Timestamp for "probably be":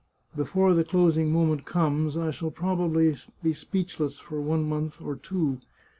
2.49-3.53